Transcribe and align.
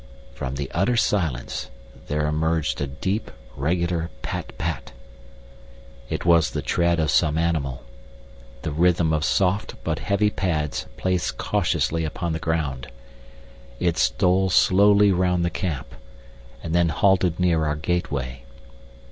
From 0.33 0.55
the 0.55 0.71
utter 0.73 0.97
silence 0.97 1.69
there 2.07 2.25
emerged 2.25 2.81
a 2.81 2.87
deep, 2.87 3.29
regular 3.55 4.09
pat 4.23 4.57
pat. 4.57 4.93
It 6.09 6.25
was 6.25 6.49
the 6.49 6.63
tread 6.63 6.99
of 6.99 7.11
some 7.11 7.37
animal 7.37 7.83
the 8.63 8.71
rhythm 8.71 9.13
of 9.13 9.23
soft 9.23 9.75
but 9.83 9.99
heavy 9.99 10.31
pads 10.31 10.87
placed 10.97 11.37
cautiously 11.37 12.03
upon 12.03 12.33
the 12.33 12.39
ground. 12.39 12.87
It 13.79 13.95
stole 13.95 14.49
slowly 14.49 15.11
round 15.11 15.45
the 15.45 15.51
camp, 15.51 15.93
and 16.63 16.73
then 16.73 16.89
halted 16.89 17.39
near 17.39 17.63
our 17.67 17.75
gateway. 17.75 18.41